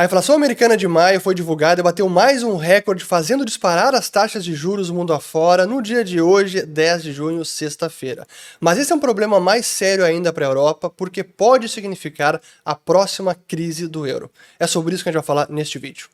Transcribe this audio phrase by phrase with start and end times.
[0.00, 4.08] A inflação americana de maio foi divulgada e bateu mais um recorde, fazendo disparar as
[4.08, 8.26] taxas de juros mundo afora no dia de hoje, 10 de junho, sexta-feira.
[8.58, 12.74] Mas esse é um problema mais sério ainda para a Europa, porque pode significar a
[12.74, 14.30] próxima crise do euro.
[14.58, 16.08] É sobre isso que a gente vai falar neste vídeo.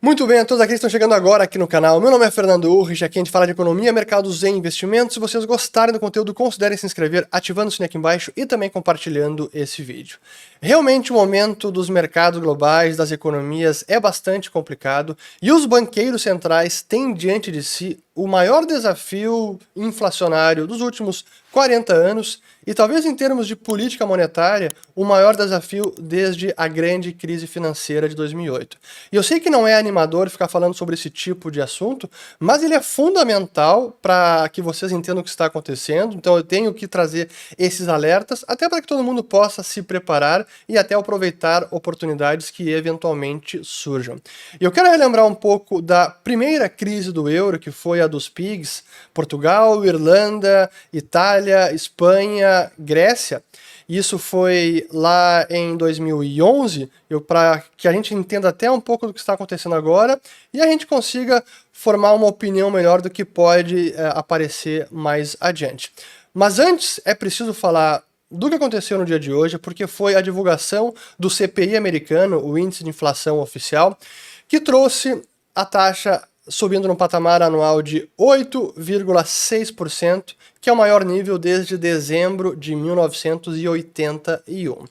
[0.00, 2.00] Muito bem, a todos aqueles que estão chegando agora aqui no canal.
[2.00, 5.14] Meu nome é Fernando Urrich, aqui a gente fala de economia, mercados e investimentos.
[5.14, 8.70] Se vocês gostarem do conteúdo, considerem se inscrever, ativando o sininho aqui embaixo e também
[8.70, 10.18] compartilhando esse vídeo.
[10.62, 16.80] Realmente o momento dos mercados globais, das economias, é bastante complicado e os banqueiros centrais
[16.80, 23.14] têm diante de si o maior desafio inflacionário dos últimos 40 anos e talvez em
[23.14, 28.76] termos de política monetária, o maior desafio desde a grande crise financeira de 2008.
[29.10, 32.62] E eu sei que não é animador ficar falando sobre esse tipo de assunto, mas
[32.62, 36.86] ele é fundamental para que vocês entendam o que está acontecendo, então eu tenho que
[36.86, 42.50] trazer esses alertas, até para que todo mundo possa se preparar e até aproveitar oportunidades
[42.50, 44.20] que eventualmente surjam.
[44.60, 48.28] E eu quero relembrar um pouco da primeira crise do euro, que foi a dos
[48.28, 53.42] PIGs, Portugal, Irlanda, Itália, Espanha, Grécia.
[53.88, 56.90] Isso foi lá em 2011,
[57.26, 60.20] para que a gente entenda até um pouco do que está acontecendo agora
[60.52, 61.42] e a gente consiga
[61.72, 65.90] formar uma opinião melhor do que pode é, aparecer mais adiante.
[66.34, 70.20] Mas antes é preciso falar do que aconteceu no dia de hoje, porque foi a
[70.20, 73.98] divulgação do CPI americano, o Índice de Inflação Oficial,
[74.46, 75.22] que trouxe
[75.54, 82.56] a taxa subindo no patamar anual de 8,6%, que é o maior nível desde dezembro
[82.56, 84.84] de 1981.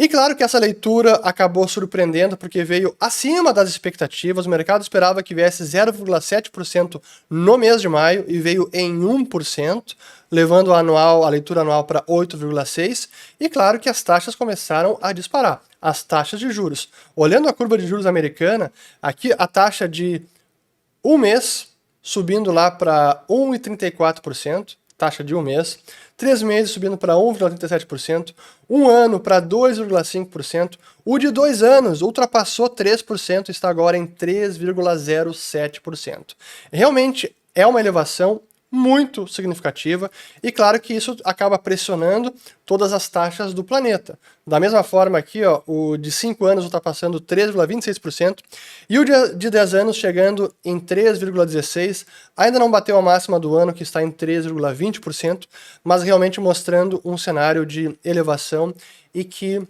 [0.00, 4.46] E claro que essa leitura acabou surpreendendo porque veio acima das expectativas.
[4.46, 9.96] O mercado esperava que viesse 0,7% no mês de maio e veio em 1%,
[10.30, 13.08] levando a, anual, a leitura anual para 8,6%.
[13.40, 15.60] E claro que as taxas começaram a disparar.
[15.82, 16.88] As taxas de juros.
[17.16, 18.70] Olhando a curva de juros americana,
[19.02, 20.22] aqui a taxa de
[21.08, 21.68] um mês
[22.02, 25.78] subindo lá para 1,34%, taxa de um mês.
[26.18, 28.34] Três meses subindo para 1,37%.
[28.68, 30.76] Um ano para 2,5%.
[31.04, 36.34] O de dois anos ultrapassou 3% e está agora em 3,07%.
[36.72, 40.10] Realmente é uma elevação muito significativa
[40.42, 42.34] e claro que isso acaba pressionando
[42.66, 44.18] todas as taxas do planeta.
[44.46, 48.40] Da mesma forma aqui, ó, o de 5 anos ultrapassando 3,26%
[48.88, 52.06] e o de 10 anos chegando em 3,16%,
[52.36, 55.46] ainda não bateu a máxima do ano que está em 3,20%,
[55.82, 58.74] mas realmente mostrando um cenário de elevação
[59.14, 59.66] e que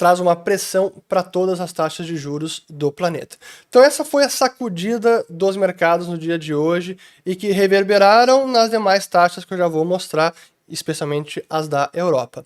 [0.00, 3.36] traz uma pressão para todas as taxas de juros do planeta.
[3.68, 6.96] Então essa foi a sacudida dos mercados no dia de hoje
[7.26, 10.34] e que reverberaram nas demais taxas que eu já vou mostrar,
[10.66, 12.42] especialmente as da Europa.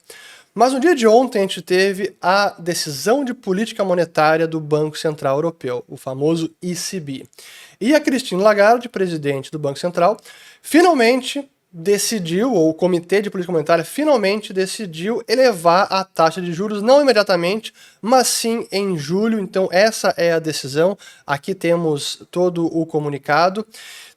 [0.53, 4.99] Mas no dia de ontem a gente teve a decisão de política monetária do Banco
[4.99, 7.25] Central Europeu, o famoso ECB.
[7.81, 10.17] E a Christine Lagarde, presidente do Banco Central,
[10.61, 16.81] finalmente decidiu, ou o Comitê de Política Monetária finalmente decidiu elevar a taxa de juros,
[16.81, 19.41] não imediatamente, mas sim em julho.
[19.41, 20.97] Então, essa é a decisão.
[21.27, 23.67] Aqui temos todo o comunicado.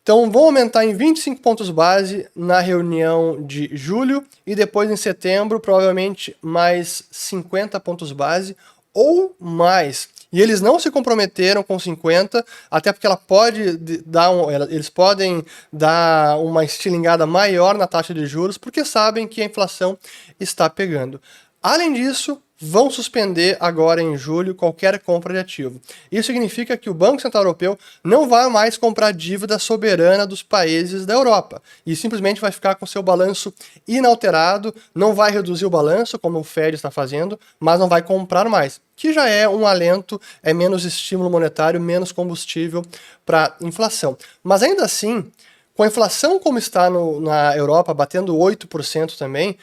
[0.04, 5.60] Então, vão aumentar em 25 pontos base na reunião de julho e depois em setembro,
[5.60, 8.56] provavelmente mais 50 pontos base
[8.98, 10.10] ou mais.
[10.34, 15.46] E eles não se comprometeram com 50, até porque ela pode dar um, eles podem
[15.72, 19.96] dar uma estilingada maior na taxa de juros, porque sabem que a inflação
[20.40, 21.22] está pegando.
[21.62, 25.80] Além disso, vão suspender agora em julho qualquer compra de ativo.
[26.12, 31.06] Isso significa que o Banco Central Europeu não vai mais comprar dívida soberana dos países
[31.06, 33.54] da Europa e simplesmente vai ficar com seu balanço
[33.88, 38.50] inalterado, não vai reduzir o balanço como o Fed está fazendo, mas não vai comprar
[38.50, 42.84] mais, que já é um alento, é menos estímulo monetário, menos combustível
[43.26, 44.18] para inflação.
[44.44, 45.32] Mas ainda assim,
[45.76, 49.56] com a inflação como está no, na Europa, batendo 8% também,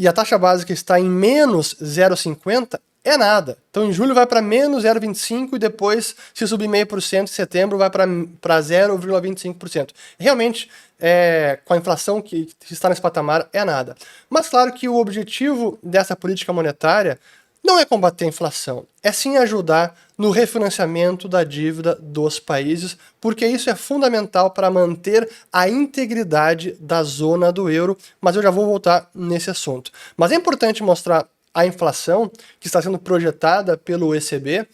[0.00, 3.58] e a taxa básica está em menos 0,50, é nada.
[3.70, 7.34] Então em julho vai para menos 0,25 e depois, se subir meio por cento em
[7.34, 9.90] setembro, vai para 0,25%.
[10.18, 13.94] Realmente, é, com a inflação que está nesse patamar, é nada.
[14.30, 17.18] Mas claro que o objetivo dessa política monetária
[17.62, 23.46] não é combater a inflação, é sim ajudar no refinanciamento da dívida dos países, porque
[23.46, 28.66] isso é fundamental para manter a integridade da zona do euro, mas eu já vou
[28.66, 29.90] voltar nesse assunto.
[30.16, 34.66] Mas é importante mostrar a inflação que está sendo projetada pelo ECB,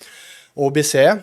[0.55, 1.23] ou BCE,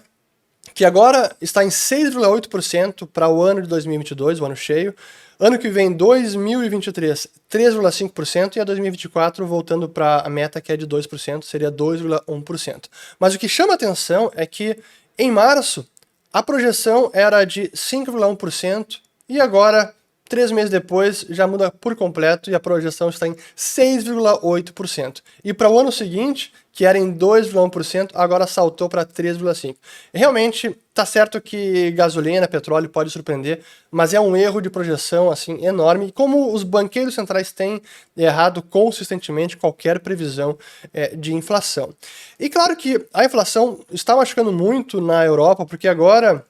[0.73, 4.95] que agora está em 6,8% para o ano de 2022, o ano cheio.
[5.39, 10.87] Ano que vem, 2023, 3,5% e a 2024 voltando para a meta que é de
[10.87, 12.85] 2%, seria 2,1%.
[13.19, 14.77] Mas o que chama atenção é que
[15.17, 15.85] em março
[16.31, 18.99] a projeção era de 5,1%
[19.29, 19.93] e agora
[20.27, 25.21] Três meses depois, já muda por completo e a projeção está em 6,8%.
[25.43, 29.75] E para o ano seguinte, que era em 2,1%, agora saltou para 3,5%.
[30.11, 33.61] Realmente, tá certo que gasolina, petróleo pode surpreender,
[33.91, 36.11] mas é um erro de projeção assim enorme.
[36.11, 37.79] Como os banqueiros centrais têm
[38.17, 40.57] errado consistentemente qualquer previsão
[40.91, 41.93] é, de inflação.
[42.39, 46.43] E claro que a inflação está machucando muito na Europa, porque agora,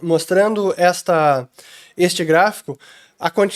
[0.00, 1.48] mostrando esta,
[1.98, 2.78] este gráfico,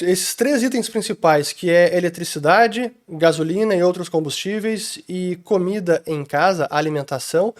[0.02, 6.66] esses três itens principais, que é eletricidade, gasolina e outros combustíveis, e comida em casa,
[6.70, 7.54] alimentação,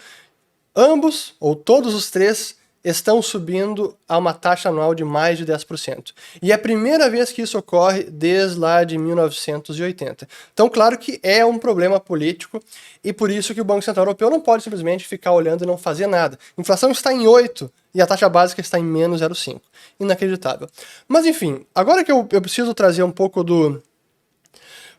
[0.75, 6.11] ambos, ou todos os três, estão subindo a uma taxa anual de mais de 10%.
[6.41, 10.27] E é a primeira vez que isso ocorre desde lá de 1980.
[10.53, 12.61] Então, claro que é um problema político
[13.03, 15.77] e por isso que o Banco Central Europeu não pode simplesmente ficar olhando e não
[15.77, 16.37] fazer nada.
[16.57, 19.61] A inflação está em 8 e a taxa básica está em menos 0,5.
[19.99, 20.67] Inacreditável.
[21.07, 23.81] Mas enfim, agora que eu, eu preciso trazer um pouco do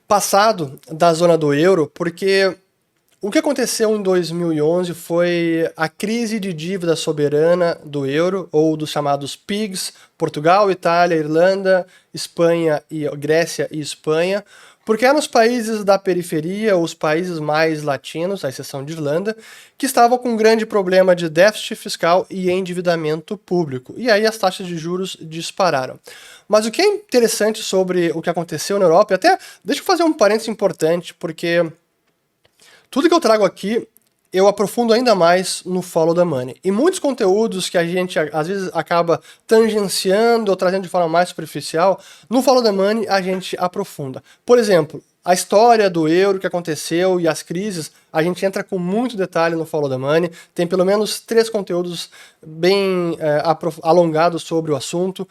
[0.09, 2.57] passado da zona do euro, porque
[3.25, 8.91] o que aconteceu em 2011 foi a crise de dívida soberana do euro, ou dos
[8.91, 14.44] chamados PIGs, Portugal, Itália, Irlanda, Espanha e Grécia e Espanha,
[14.85, 19.35] porque eram os países da periferia, os países mais latinos, à exceção de Irlanda,
[19.79, 23.94] que estavam com um grande problema de déficit fiscal e endividamento público.
[23.97, 25.99] E aí as taxas de juros dispararam.
[26.47, 29.87] Mas o que é interessante sobre o que aconteceu na Europa, e até deixa eu
[29.87, 31.65] fazer um parênteses importante, porque
[32.91, 33.87] tudo que eu trago aqui,
[34.33, 36.57] eu aprofundo ainda mais no Follow the Money.
[36.65, 41.29] E muitos conteúdos que a gente às vezes acaba tangenciando ou trazendo de forma mais
[41.29, 44.23] superficial, no Follow the Money a gente aprofunda.
[44.45, 48.79] Por exemplo, a história do euro que aconteceu e as crises, a gente entra com
[48.79, 50.31] muito detalhe no Follow the Money.
[50.53, 52.11] Tem pelo menos três conteúdos
[52.45, 53.41] bem é,
[53.83, 55.27] alongados sobre o assunto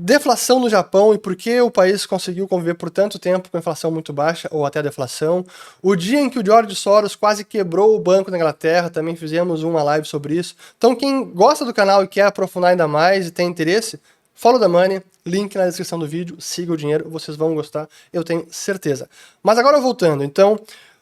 [0.00, 3.90] deflação no Japão e por que o país conseguiu conviver por tanto tempo com inflação
[3.90, 5.44] muito baixa ou até deflação.
[5.82, 9.64] O dia em que o George Soros quase quebrou o banco na Inglaterra, também fizemos
[9.64, 10.54] uma live sobre isso.
[10.76, 13.98] Então quem gosta do canal e quer aprofundar ainda mais e tem interesse,
[14.36, 18.22] follow the money, link na descrição do vídeo, siga o dinheiro, vocês vão gostar, eu
[18.22, 19.10] tenho certeza.
[19.42, 20.60] Mas agora voltando, então,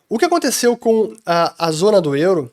[0.09, 2.51] o que aconteceu com a, a zona do euro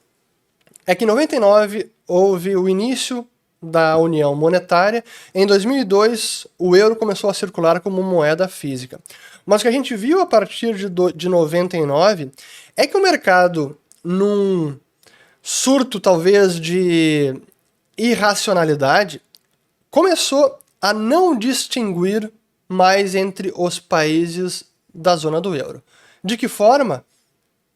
[0.85, 3.25] é que em 99 houve o início
[3.63, 8.99] da União Monetária, em 2002 o euro começou a circular como moeda física.
[9.45, 12.31] Mas o que a gente viu a partir de, do, de 99
[12.75, 14.77] é que o mercado, num
[15.41, 17.35] surto talvez de
[17.97, 19.21] irracionalidade,
[19.89, 22.31] começou a não distinguir
[22.67, 25.83] mais entre os países da zona do euro.
[26.23, 27.05] De que forma?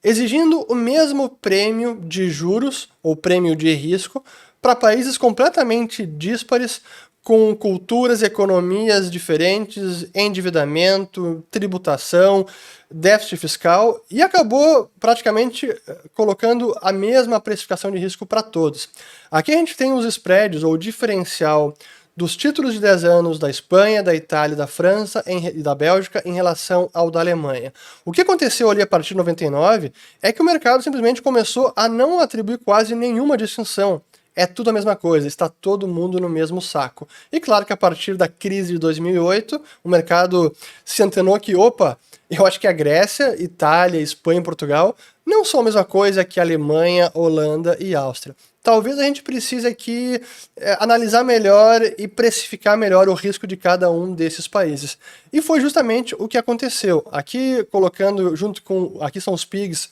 [0.03, 4.23] Exigindo o mesmo prêmio de juros ou prêmio de risco
[4.67, 6.81] para países completamente díspares,
[7.23, 12.45] com culturas, economias diferentes, endividamento, tributação,
[12.91, 18.89] déficit fiscal, e acabou praticamente eh, colocando a mesma precificação de risco para todos.
[19.31, 21.73] Aqui a gente tem os spreads, ou diferencial
[22.13, 26.33] dos títulos de 10 anos da Espanha, da Itália, da França e da Bélgica em
[26.33, 27.71] relação ao da Alemanha.
[28.03, 31.87] O que aconteceu ali a partir de 99 é que o mercado simplesmente começou a
[31.87, 34.01] não atribuir quase nenhuma distinção
[34.37, 37.07] é tudo a mesma coisa, está todo mundo no mesmo saco.
[37.31, 41.97] E claro que a partir da crise de 2008, o mercado se antenou que, opa,
[42.29, 46.39] eu acho que a Grécia, Itália, Espanha e Portugal não são a mesma coisa que
[46.39, 48.35] a Alemanha, Holanda e Áustria.
[48.61, 50.21] Talvez a gente precise aqui
[50.55, 54.99] é, analisar melhor e precificar melhor o risco de cada um desses países.
[55.33, 57.03] E foi justamente o que aconteceu.
[57.11, 59.89] Aqui colocando junto com, aqui são os PIGs,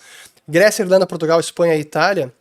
[0.47, 2.31] Grécia, Irlanda, Portugal, Espanha e Itália.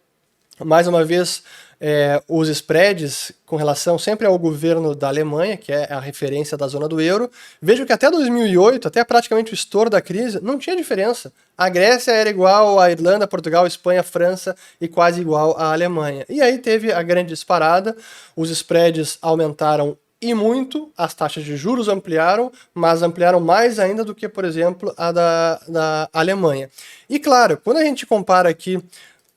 [0.63, 1.43] Mais uma vez,
[1.81, 6.67] é, os spreads com relação sempre ao governo da Alemanha, que é a referência da
[6.67, 7.31] zona do euro.
[7.61, 11.33] Vejo que até 2008, até praticamente o estouro da crise, não tinha diferença.
[11.57, 16.25] A Grécia era igual à Irlanda, Portugal, Espanha, França e quase igual à Alemanha.
[16.29, 17.97] E aí teve a grande disparada,
[18.37, 24.15] os spreads aumentaram e muito, as taxas de juros ampliaram, mas ampliaram mais ainda do
[24.15, 26.71] que, por exemplo, a da, da Alemanha.
[27.11, 28.83] E claro, quando a gente compara aqui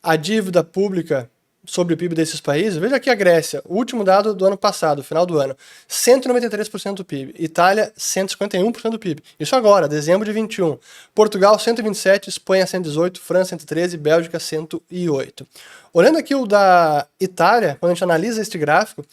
[0.02, 1.30] a dívida pública
[1.68, 5.04] sobre o PIB desses países, veja aqui a Grécia, o último dado do ano passado,
[5.04, 5.56] final do ano,
[5.88, 7.36] 193% do PIB.
[7.38, 9.22] Itália, 151% do PIB.
[9.40, 10.80] Isso agora, dezembro de 21.
[11.14, 15.46] Portugal, 127, Espanha, 118, França, 113, Bélgica, 108.
[15.94, 19.06] Olhando aqui o da Itália, quando a gente analisa este gráfico,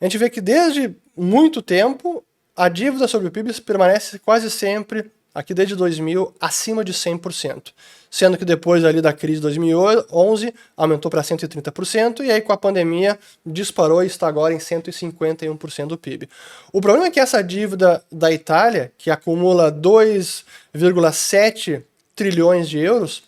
[0.00, 2.22] a gente vê que desde muito tempo
[2.56, 7.74] a dívida sobre o PIB permanece quase sempre aqui desde 2000, acima de 100%,
[8.10, 12.56] sendo que depois ali da crise de 2011 aumentou para 130% e aí com a
[12.56, 16.26] pandemia disparou e está agora em 151% do PIB.
[16.72, 21.82] O problema é que essa dívida da Itália, que acumula 2,7
[22.14, 23.22] trilhões de euros,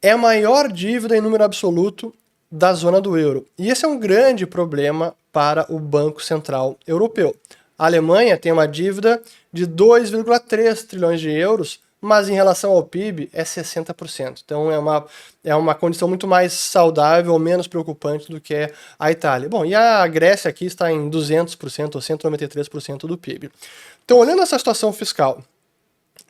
[0.00, 2.14] é a maior dívida em número absoluto
[2.50, 3.46] da zona do euro.
[3.58, 7.36] E esse é um grande problema para o Banco Central Europeu.
[7.78, 13.28] A Alemanha tem uma dívida de 2,3 trilhões de euros, mas em relação ao PIB
[13.32, 14.42] é 60%.
[14.44, 15.06] Então é uma,
[15.42, 19.48] é uma condição muito mais saudável menos preocupante do que a Itália.
[19.48, 23.50] Bom, e a Grécia aqui está em 200% ou 193% do PIB.
[24.04, 25.42] Então, olhando essa situação fiscal,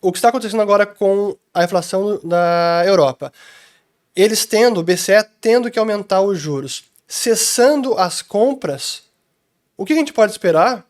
[0.01, 3.33] o que está acontecendo agora com a inflação da Europa?
[4.15, 9.03] Eles tendo, o BCE tendo que aumentar os juros, cessando as compras,
[9.77, 10.87] o que a gente pode esperar?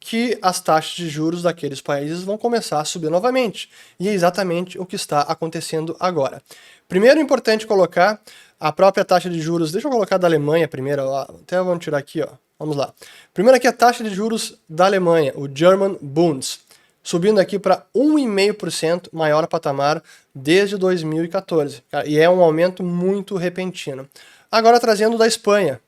[0.00, 3.70] Que as taxas de juros daqueles países vão começar a subir novamente.
[4.00, 6.42] E é exatamente o que está acontecendo agora.
[6.88, 8.20] Primeiro, importante colocar
[8.58, 9.70] a própria taxa de juros.
[9.70, 11.14] Deixa eu colocar da Alemanha primeiro.
[11.14, 12.28] Até vamos tirar aqui, ó.
[12.58, 12.92] Vamos lá.
[13.32, 16.60] Primeiro aqui a taxa de juros da Alemanha, o German Bunds,
[17.02, 20.02] subindo aqui para 1,5% maior patamar
[20.34, 21.82] desde 2014.
[22.04, 24.06] E é um aumento muito repentino.
[24.52, 25.80] Agora trazendo da Espanha,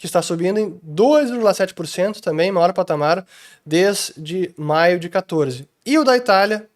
[0.00, 3.26] que está subindo em 2,7% também, maior patamar,
[3.66, 5.68] desde maio de 14.
[5.84, 6.66] E o da Itália,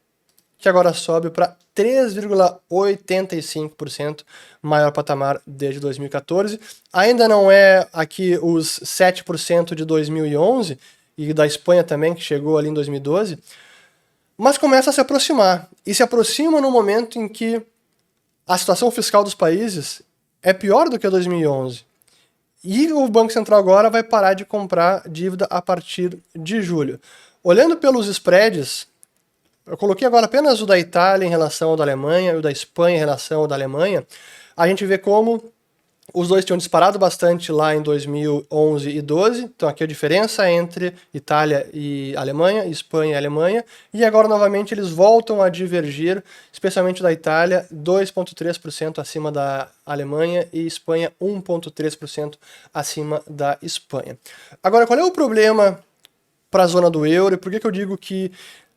[0.58, 4.24] que agora sobe para 3,85%,
[4.60, 6.60] maior patamar desde 2014.
[6.92, 10.78] Ainda não é aqui os 7% de 2011,
[11.16, 13.38] e da Espanha também, que chegou ali em 2012,
[14.36, 15.66] mas começa a se aproximar.
[15.86, 17.62] E se aproxima no momento em que
[18.46, 20.02] a situação fiscal dos países
[20.42, 21.93] é pior do que a 2011.
[22.64, 26.98] E o Banco Central agora vai parar de comprar dívida a partir de julho.
[27.42, 28.88] Olhando pelos spreads,
[29.66, 32.50] eu coloquei agora apenas o da Itália em relação ao da Alemanha e o da
[32.50, 34.06] Espanha em relação ao da Alemanha.
[34.56, 35.52] A gente vê como
[36.12, 40.94] os dois tinham disparado bastante lá em 2011 e 12, então aqui a diferença entre
[41.14, 47.10] Itália e Alemanha, Espanha e Alemanha, e agora novamente eles voltam a divergir, especialmente da
[47.10, 52.34] Itália, 2,3% acima da Alemanha e Espanha 1,3%
[52.72, 54.18] acima da Espanha.
[54.62, 55.80] Agora, qual é o problema
[56.50, 58.30] para a zona do euro e por que, que eu digo que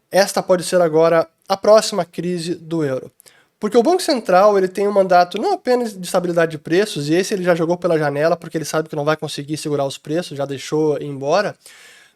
[0.10, 3.12] esta pode ser agora a próxima crise do euro?
[3.60, 7.16] Porque o Banco Central ele tem um mandato não apenas de estabilidade de preços, e
[7.16, 9.98] esse ele já jogou pela janela porque ele sabe que não vai conseguir segurar os
[9.98, 11.56] preços, já deixou ir embora,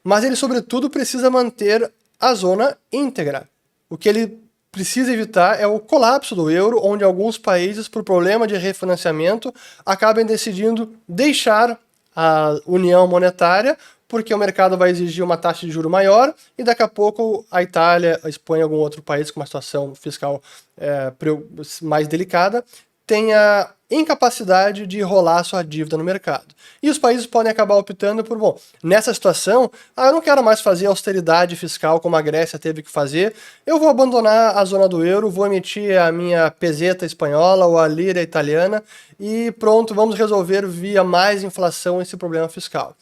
[0.03, 3.47] mas ele, sobretudo, precisa manter a zona íntegra.
[3.89, 4.39] O que ele
[4.71, 9.53] precisa evitar é o colapso do euro, onde alguns países, por problema de refinanciamento,
[9.85, 11.77] acabem decidindo deixar
[12.15, 13.77] a união monetária
[14.11, 17.63] porque o mercado vai exigir uma taxa de juro maior e daqui a pouco a
[17.63, 20.43] Itália, a Espanha, algum outro país com uma situação fiscal
[20.77, 21.13] é,
[21.81, 22.61] mais delicada
[23.07, 26.53] tenha incapacidade de rolar sua dívida no mercado.
[26.83, 30.59] E os países podem acabar optando por, bom, nessa situação, ah, eu não quero mais
[30.59, 33.33] fazer austeridade fiscal como a Grécia teve que fazer,
[33.65, 37.87] eu vou abandonar a zona do euro, vou emitir a minha peseta espanhola ou a
[37.87, 38.83] lira italiana
[39.17, 42.95] e pronto, vamos resolver via mais inflação esse problema fiscal.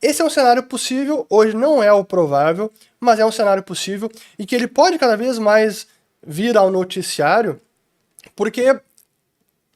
[0.00, 4.10] Esse é um cenário possível, hoje não é o provável, mas é um cenário possível
[4.38, 5.86] e que ele pode cada vez mais
[6.26, 7.60] vir ao noticiário,
[8.34, 8.78] porque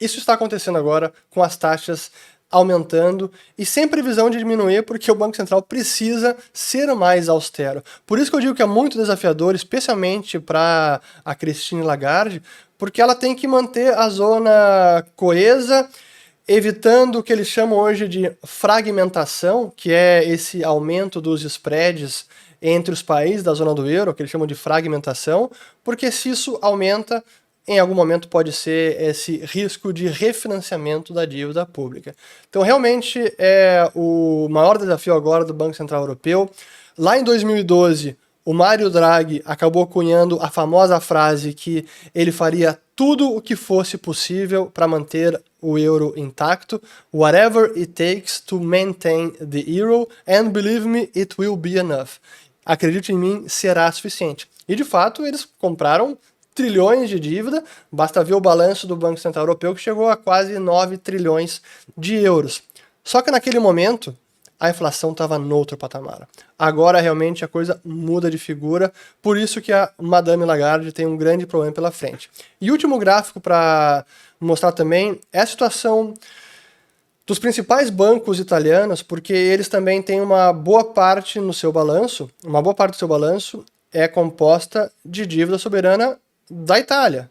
[0.01, 2.11] isso está acontecendo agora com as taxas
[2.51, 7.83] aumentando e sem previsão de diminuir, porque o Banco Central precisa ser mais austero.
[8.05, 12.43] Por isso que eu digo que é muito desafiador, especialmente para a Christine Lagarde,
[12.77, 15.89] porque ela tem que manter a zona coesa
[16.53, 22.27] evitando o que eles chamam hoje de fragmentação, que é esse aumento dos spreads
[22.61, 25.49] entre os países da zona do euro, que eles chamam de fragmentação,
[25.85, 27.23] porque se isso aumenta,
[27.69, 32.17] em algum momento pode ser esse risco de refinanciamento da dívida pública.
[32.49, 36.51] Então, realmente, é o maior desafio agora do Banco Central Europeu.
[36.99, 43.35] Lá em 2012, o Mário Draghi acabou cunhando a famosa frase que ele faria tudo
[43.35, 49.65] o que fosse possível para manter o euro intacto, whatever it takes to maintain the
[49.67, 52.19] euro, and believe me, it will be enough.
[52.63, 54.47] Acredite em mim, será suficiente.
[54.69, 56.19] E de fato, eles compraram
[56.55, 60.59] trilhões de dívida, basta ver o balanço do Banco Central Europeu que chegou a quase
[60.59, 61.63] 9 trilhões
[61.97, 62.63] de euros.
[63.03, 64.15] Só que naquele momento,
[64.61, 66.29] a inflação estava noutro patamar.
[66.59, 71.17] Agora realmente a coisa muda de figura, por isso que a Madame Lagarde tem um
[71.17, 72.31] grande problema pela frente.
[72.61, 74.05] E último gráfico para
[74.39, 76.15] mostrar também é a situação
[77.27, 82.61] dos principais bancos italianos, porque eles também têm uma boa parte no seu balanço, uma
[82.61, 86.19] boa parte do seu balanço é composta de dívida soberana
[86.51, 87.31] da Itália.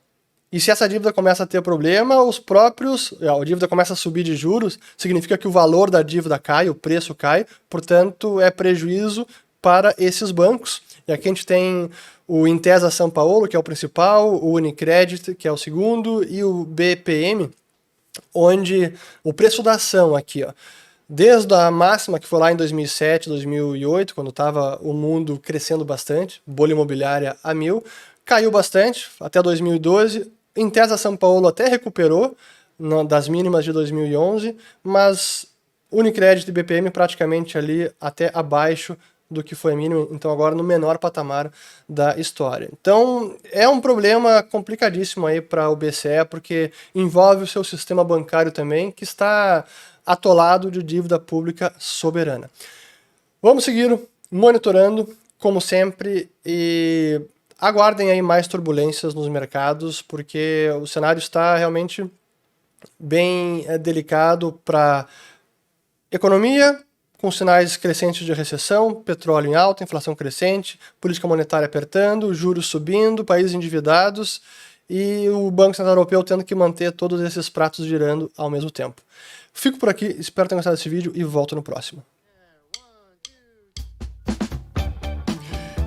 [0.51, 3.13] E se essa dívida começa a ter problema, os próprios.
[3.21, 6.75] A dívida começa a subir de juros, significa que o valor da dívida cai, o
[6.75, 9.27] preço cai, portanto, é prejuízo
[9.61, 10.81] para esses bancos.
[11.07, 11.89] E aqui a gente tem
[12.27, 16.43] o Intesa São Paulo, que é o principal, o Unicredit, que é o segundo, e
[16.43, 17.49] o BPM,
[18.33, 20.51] onde o preço da ação aqui, ó,
[21.07, 26.41] desde a máxima que foi lá em 2007, 2008, quando estava o mundo crescendo bastante,
[26.45, 27.83] bolha imobiliária a mil,
[28.23, 32.35] caiu bastante até 2012, em Tesa São Paulo até recuperou
[33.07, 35.45] das mínimas de 2011, mas
[35.91, 38.95] Unicredit e BPM praticamente ali até abaixo
[39.29, 41.51] do que foi mínimo, então agora no menor patamar
[41.87, 42.67] da história.
[42.73, 48.51] Então é um problema complicadíssimo aí para o BCE, porque envolve o seu sistema bancário
[48.51, 49.65] também, que está
[50.03, 52.49] atolado de dívida pública soberana.
[53.41, 53.99] Vamos seguir
[54.31, 57.21] monitorando, como sempre, e
[57.59, 62.09] aguardem aí mais turbulências nos mercados, porque o cenário está realmente
[62.99, 65.05] bem é, delicado para
[66.11, 66.81] economia,
[67.17, 73.25] com sinais crescentes de recessão, petróleo em alta, inflação crescente, política monetária apertando, juros subindo,
[73.25, 74.41] países endividados
[74.89, 79.01] e o Banco Central Europeu tendo que manter todos esses pratos girando ao mesmo tempo.
[79.53, 82.03] Fico por aqui, espero ter gostado desse vídeo e volto no próximo.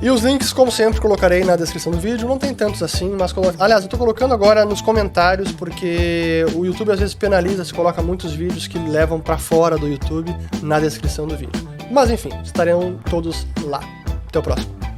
[0.02, 2.26] E os links, como sempre, colocarei na descrição do vídeo.
[2.26, 3.54] Não tem tantos assim, mas colo...
[3.56, 8.02] aliás, eu tô colocando agora nos comentários porque o YouTube às vezes penaliza se coloca
[8.02, 11.52] muitos vídeos que levam para fora do YouTube na descrição do vídeo.
[11.88, 13.80] Mas enfim, estarão todos lá.
[14.26, 14.91] Até o próximo.